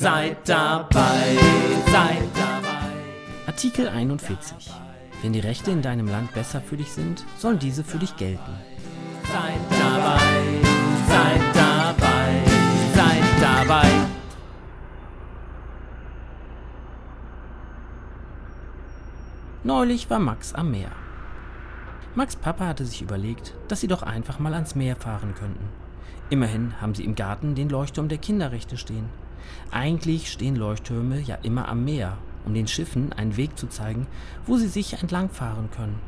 [0.00, 1.36] Seid dabei,
[1.92, 2.90] seid dabei.
[3.46, 4.72] Artikel 41.
[5.20, 8.50] Wenn die Rechte in deinem Land besser für dich sind, sollen diese für dich gelten.
[9.24, 10.22] Seid dabei,
[11.06, 12.42] seid dabei,
[12.94, 13.90] seid dabei.
[19.64, 20.92] Neulich war Max am Meer.
[22.14, 25.68] Max Papa hatte sich überlegt, dass sie doch einfach mal ans Meer fahren könnten.
[26.30, 29.10] Immerhin haben sie im Garten den Leuchtturm der Kinderrechte stehen.
[29.70, 34.06] Eigentlich stehen Leuchttürme ja immer am Meer, um den Schiffen einen Weg zu zeigen,
[34.46, 35.98] wo sie sich entlangfahren können.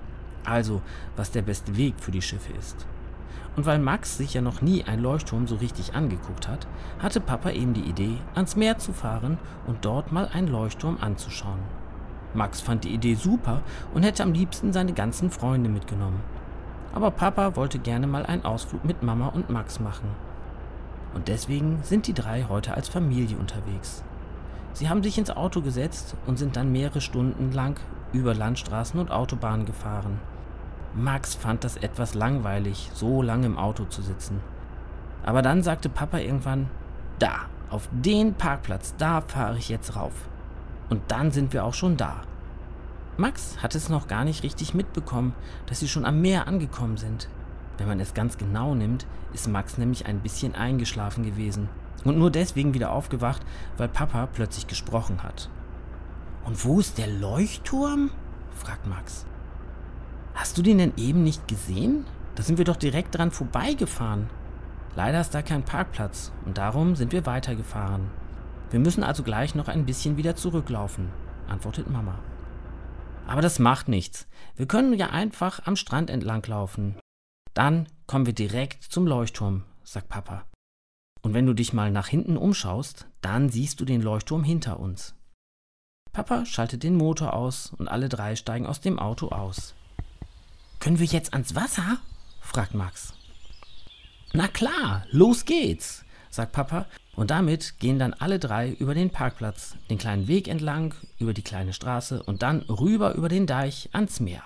[0.44, 0.82] Also,
[1.16, 2.86] was der beste Weg für die Schiffe ist.
[3.54, 6.66] Und weil Max sich ja noch nie ein Leuchtturm so richtig angeguckt hat,
[6.98, 11.60] hatte Papa eben die Idee, ans Meer zu fahren und dort mal einen Leuchtturm anzuschauen.
[12.34, 16.20] Max fand die Idee super und hätte am liebsten seine ganzen Freunde mitgenommen.
[16.94, 20.08] Aber Papa wollte gerne mal einen Ausflug mit Mama und Max machen.
[21.14, 24.02] Und deswegen sind die drei heute als Familie unterwegs.
[24.72, 27.78] Sie haben sich ins Auto gesetzt und sind dann mehrere Stunden lang
[28.12, 30.18] über Landstraßen und Autobahnen gefahren.
[30.94, 34.40] Max fand das etwas langweilig, so lange im Auto zu sitzen.
[35.24, 36.68] Aber dann sagte Papa irgendwann,
[37.18, 40.12] da, auf den Parkplatz, da fahre ich jetzt rauf.
[40.90, 42.22] Und dann sind wir auch schon da.
[43.16, 45.34] Max hat es noch gar nicht richtig mitbekommen,
[45.66, 47.28] dass sie schon am Meer angekommen sind.
[47.78, 51.68] Wenn man es ganz genau nimmt, ist Max nämlich ein bisschen eingeschlafen gewesen
[52.04, 53.42] und nur deswegen wieder aufgewacht,
[53.76, 55.48] weil Papa plötzlich gesprochen hat.
[56.44, 58.10] Und wo ist der Leuchtturm?
[58.56, 59.24] fragt Max.
[60.34, 62.04] Hast du den denn eben nicht gesehen?
[62.34, 64.28] Da sind wir doch direkt dran vorbeigefahren.
[64.96, 68.10] Leider ist da kein Parkplatz und darum sind wir weitergefahren.
[68.70, 71.10] Wir müssen also gleich noch ein bisschen wieder zurücklaufen,
[71.48, 72.18] antwortet Mama.
[73.26, 74.26] Aber das macht nichts.
[74.56, 76.96] Wir können ja einfach am Strand entlang laufen.
[77.54, 80.46] Dann kommen wir direkt zum Leuchtturm, sagt Papa.
[81.22, 85.14] Und wenn du dich mal nach hinten umschaust, dann siehst du den Leuchtturm hinter uns.
[86.12, 89.74] Papa schaltet den Motor aus und alle drei steigen aus dem Auto aus.
[90.78, 91.98] Können wir jetzt ans Wasser?
[92.40, 93.14] fragt Max.
[94.32, 99.76] Na klar, los geht's, sagt Papa und damit gehen dann alle drei über den Parkplatz,
[99.90, 104.20] den kleinen Weg entlang, über die kleine Straße und dann rüber über den Deich ans
[104.20, 104.42] Meer.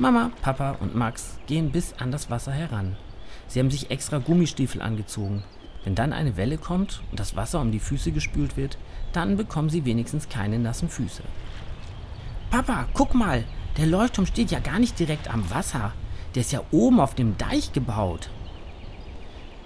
[0.00, 2.96] Mama, Papa und Max gehen bis an das Wasser heran.
[3.46, 5.44] Sie haben sich extra Gummistiefel angezogen.
[5.84, 8.76] Wenn dann eine Welle kommt und das Wasser um die Füße gespült wird,
[9.12, 11.22] dann bekommen sie wenigstens keine nassen Füße.
[12.50, 13.44] Papa, guck mal,
[13.76, 15.92] der Leuchtturm steht ja gar nicht direkt am Wasser.
[16.34, 18.30] Der ist ja oben auf dem Deich gebaut.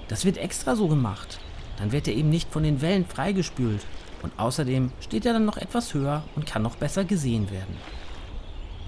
[0.09, 1.41] Das wird extra so gemacht.
[1.78, 3.87] Dann wird er eben nicht von den Wellen freigespült.
[4.22, 7.77] Und außerdem steht er dann noch etwas höher und kann noch besser gesehen werden.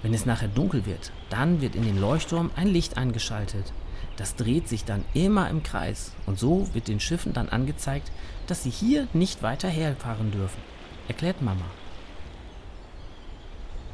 [0.01, 3.71] Wenn es nachher dunkel wird, dann wird in den Leuchtturm ein Licht eingeschaltet.
[4.17, 8.11] Das dreht sich dann immer im Kreis und so wird den Schiffen dann angezeigt,
[8.47, 10.61] dass sie hier nicht weiter herfahren dürfen,
[11.07, 11.65] erklärt Mama.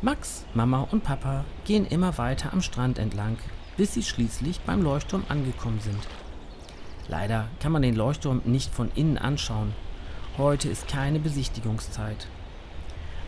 [0.02, 3.38] Max, Mama und Papa gehen immer weiter am Strand entlang,
[3.78, 6.08] bis sie schließlich beim Leuchtturm angekommen sind.
[7.08, 9.74] Leider kann man den Leuchtturm nicht von innen anschauen.
[10.38, 12.28] Heute ist keine Besichtigungszeit.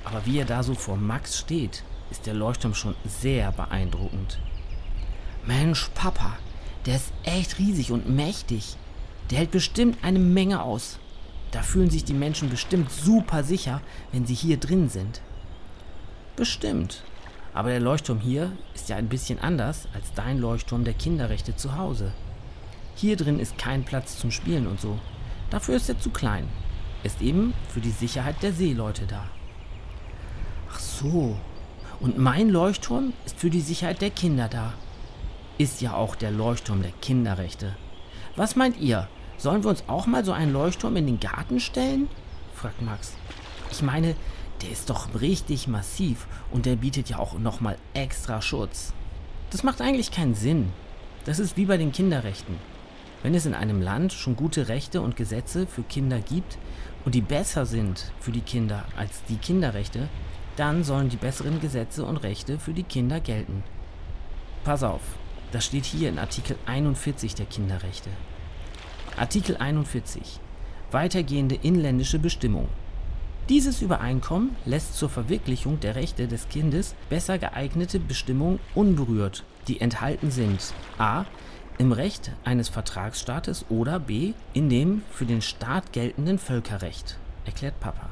[0.03, 4.39] Aber wie er da so vor Max steht, ist der Leuchtturm schon sehr beeindruckend.
[5.45, 6.37] Mensch, Papa,
[6.85, 8.77] der ist echt riesig und mächtig.
[9.29, 10.99] Der hält bestimmt eine Menge aus.
[11.51, 13.81] Da fühlen sich die Menschen bestimmt super sicher,
[14.11, 15.21] wenn sie hier drin sind.
[16.35, 17.03] Bestimmt.
[17.53, 21.77] Aber der Leuchtturm hier ist ja ein bisschen anders als dein Leuchtturm der Kinderrechte zu
[21.77, 22.13] Hause.
[22.95, 24.99] Hier drin ist kein Platz zum Spielen und so.
[25.49, 26.47] Dafür ist er zu klein.
[27.03, 29.23] Ist eben für die Sicherheit der Seeleute da.
[30.71, 31.37] Ach so.
[31.99, 34.73] Und mein Leuchtturm ist für die Sicherheit der Kinder da.
[35.57, 37.75] Ist ja auch der Leuchtturm der Kinderrechte.
[38.37, 39.09] Was meint ihr?
[39.37, 42.07] Sollen wir uns auch mal so einen Leuchtturm in den Garten stellen?
[42.53, 43.13] fragt Max.
[43.71, 44.15] Ich meine,
[44.61, 48.93] der ist doch richtig massiv und der bietet ja auch nochmal extra Schutz.
[49.49, 50.71] Das macht eigentlich keinen Sinn.
[51.25, 52.55] Das ist wie bei den Kinderrechten.
[53.23, 56.57] Wenn es in einem Land schon gute Rechte und Gesetze für Kinder gibt
[57.03, 60.07] und die besser sind für die Kinder als die Kinderrechte,
[60.59, 63.63] dann sollen die besseren Gesetze und Rechte für die Kinder gelten.
[64.65, 65.01] Pass auf,
[65.51, 67.45] das steht hier in Artikel 41 der
[73.47, 80.29] Dieses Übereinkommen lässt zur Verwirklichung der Rechte des Kindes besser geeignete Bestimmungen unberührt, die enthalten
[80.29, 81.25] sind a.
[81.77, 84.33] im Recht eines Vertragsstaates oder b.
[84.53, 88.09] in dem für den Staat geltenden Völkerrecht, erklärt Papa.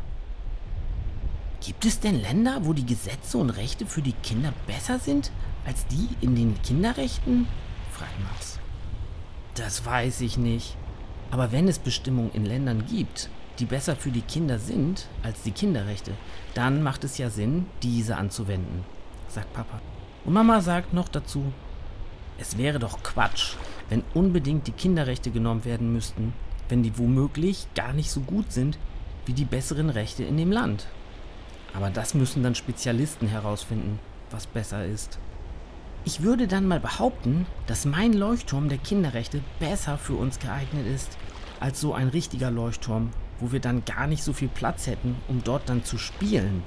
[1.61, 5.31] Gibt es denn Länder, wo die Gesetze und Rechte für die Kinder besser sind
[5.65, 7.47] als die in den Kinderrechten?
[7.91, 8.59] fragt Max.
[9.55, 10.77] Das weiß ich nicht.
[11.31, 15.51] Aber wenn es Bestimmungen in Ländern gibt, die besser für die Kinder sind als die
[15.51, 16.13] Kinderrechte,
[16.53, 18.83] dann macht es ja Sinn, diese anzuwenden,
[19.27, 19.81] sagt Papa.
[20.25, 21.51] Und Mama sagt noch dazu,
[22.37, 23.55] es wäre doch Quatsch,
[23.89, 26.33] wenn unbedingt die Kinderrechte genommen werden müssten,
[26.69, 28.77] wenn die womöglich gar nicht so gut sind
[29.25, 30.87] wie die besseren Rechte in dem Land.
[31.73, 33.99] Aber das müssen dann Spezialisten herausfinden,
[34.31, 35.19] was besser ist.
[36.05, 41.17] Ich würde dann mal behaupten, dass mein Leuchtturm der Kinderrechte besser für uns geeignet ist
[41.59, 43.09] als so ein richtiger Leuchtturm,
[43.39, 46.63] wo wir dann gar nicht so viel Platz hätten, um dort dann zu spielen.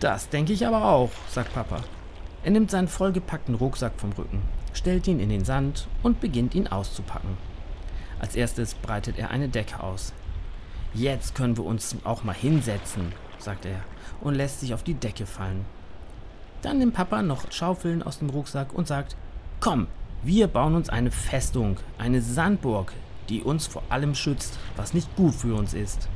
[0.00, 1.82] Das denke ich aber auch, sagt Papa.
[2.44, 4.42] Er nimmt seinen vollgepackten Rucksack vom Rücken,
[4.72, 7.36] stellt ihn in den Sand und beginnt ihn auszupacken.
[8.20, 10.12] Als erstes breitet er eine Decke aus.
[10.94, 13.80] Jetzt können wir uns auch mal hinsetzen, sagt er
[14.20, 15.64] und lässt sich auf die Decke fallen.
[16.62, 19.16] Dann nimmt Papa noch Schaufeln aus dem Rucksack und sagt,
[19.60, 19.86] komm,
[20.22, 22.92] wir bauen uns eine Festung, eine Sandburg,
[23.28, 26.08] die uns vor allem schützt, was nicht gut für uns ist.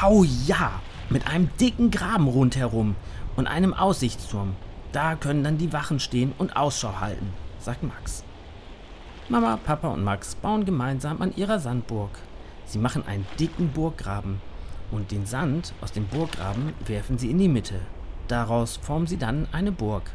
[0.00, 0.80] Au ja,
[1.10, 2.96] mit einem dicken Graben rundherum
[3.36, 4.54] und einem Aussichtsturm.
[4.92, 8.24] Da können dann die Wachen stehen und Ausschau halten, sagt Max.
[9.28, 12.10] Mama, Papa und Max bauen gemeinsam an ihrer Sandburg.
[12.64, 14.40] Sie machen einen dicken Burggraben
[14.90, 17.80] und den Sand aus dem Burggraben werfen sie in die Mitte.
[18.28, 20.10] Daraus formen sie dann eine Burg.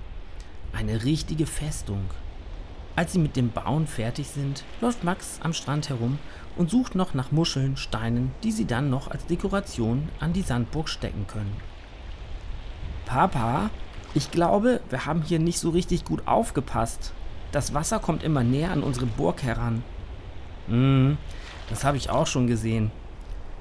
[0.74, 2.10] Eine richtige Festung.
[2.96, 6.20] Als sie mit dem Bauen fertig sind, läuft Max am Strand herum
[6.58, 10.90] und sucht noch nach Muscheln, Steinen, die sie dann noch als Dekoration an die Sandburg
[10.90, 11.56] stecken können.
[13.06, 13.70] Papa,
[14.14, 17.14] ich glaube, wir haben hier nicht so richtig gut aufgepasst.
[17.52, 19.84] Das Wasser kommt immer näher an unsere Burg heran.
[20.68, 21.18] Hm,
[21.70, 22.92] das habe ich auch schon gesehen.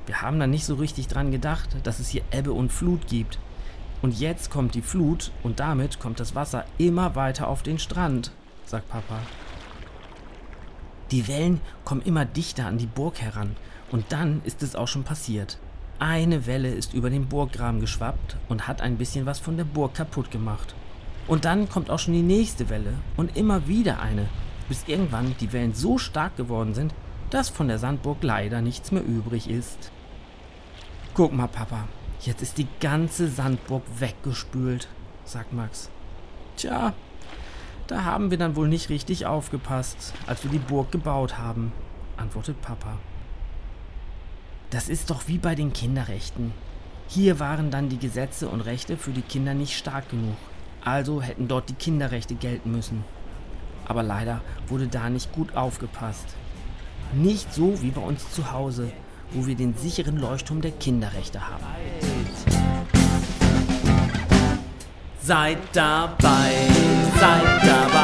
[0.06, 3.38] Wir haben da nicht so richtig dran gedacht, dass es hier Ebbe und Flut gibt.
[4.02, 8.32] Und jetzt kommt die Flut und damit kommt das Wasser immer weiter auf den Strand,
[8.64, 9.20] sagt Papa.
[11.10, 13.56] Die Wellen kommen immer dichter an die Burg heran
[13.90, 15.58] und dann ist es auch schon passiert.
[15.98, 19.94] Eine Welle ist über den Burggraben geschwappt und hat ein bisschen was von der Burg
[19.94, 20.74] kaputt gemacht.
[21.26, 24.28] Und dann kommt auch schon die nächste Welle und immer wieder eine,
[24.68, 26.94] bis irgendwann die Wellen so stark geworden sind,
[27.30, 29.90] dass von der Sandburg leider nichts mehr übrig ist.
[31.14, 31.88] Guck mal, Papa,
[32.22, 34.88] Jetzt ist die ganze Sandburg weggespült,
[35.24, 35.88] sagt Max.
[36.56, 36.92] Tja,
[37.86, 41.72] da haben wir dann wohl nicht richtig aufgepasst, als wir die Burg gebaut haben,
[42.18, 42.98] antwortet Papa.
[44.68, 46.52] Das ist doch wie bei den Kinderrechten.
[47.08, 50.36] Hier waren dann die Gesetze und Rechte für die Kinder nicht stark genug.
[50.84, 53.02] Also hätten dort die Kinderrechte gelten müssen.
[53.86, 56.26] Aber leider wurde da nicht gut aufgepasst.
[57.12, 58.92] Nicht so wie bei uns zu Hause,
[59.32, 61.64] wo wir den sicheren Leuchtturm der Kinderrechte haben.
[65.20, 66.52] Seid dabei,
[67.18, 67.99] seid dabei,